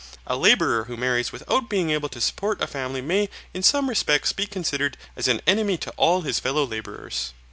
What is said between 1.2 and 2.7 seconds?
without being able to support a